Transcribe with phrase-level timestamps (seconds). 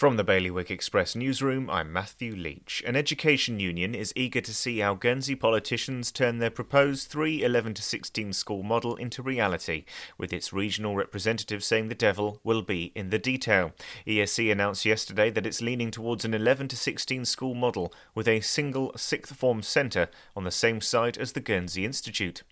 [0.00, 2.82] From the Bailiwick Express newsroom, I'm Matthew Leach.
[2.86, 7.74] An education union is eager to see how Guernsey politicians turn their proposed 3 11
[7.74, 9.84] to 16 school model into reality,
[10.16, 13.72] with its regional representative saying the devil will be in the detail.
[14.06, 18.40] ESC announced yesterday that it's leaning towards an 11 to 16 school model with a
[18.40, 22.42] single sixth form centre on the same site as the Guernsey Institute.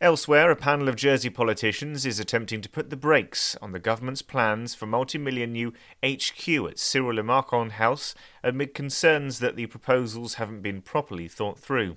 [0.00, 4.22] Elsewhere, a panel of Jersey politicians is attempting to put the brakes on the government's
[4.22, 9.66] plans for multi million new HQ at Cyril Le Marchand House amid concerns that the
[9.66, 11.96] proposals haven't been properly thought through.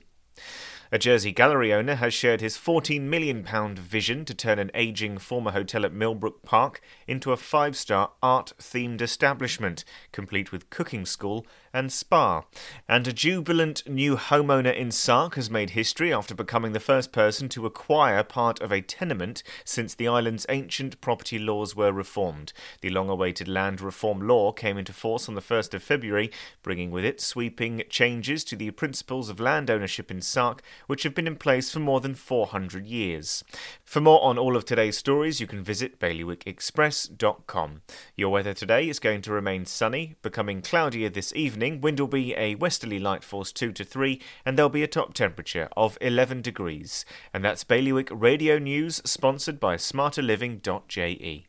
[0.91, 5.51] A Jersey gallery owner has shared his £14 million vision to turn an ageing former
[5.51, 11.45] hotel at Millbrook Park into a five star art themed establishment, complete with cooking school
[11.71, 12.41] and spa.
[12.87, 17.49] And a jubilant new homeowner in Sark has made history after becoming the first person
[17.49, 22.51] to acquire part of a tenement since the island's ancient property laws were reformed.
[22.81, 26.31] The long awaited land reform law came into force on the 1st of February,
[26.63, 31.15] bringing with it sweeping changes to the principles of land ownership in Sark which have
[31.15, 33.43] been in place for more than 400 years.
[33.83, 37.81] For more on all of today's stories, you can visit bailiwickexpress.com.
[38.15, 41.81] Your weather today is going to remain sunny, becoming cloudier this evening.
[41.81, 45.13] Wind will be a westerly light force 2 to 3, and there'll be a top
[45.13, 47.05] temperature of 11 degrees.
[47.33, 51.48] And that's Bailiwick Radio News, sponsored by smarterliving.je.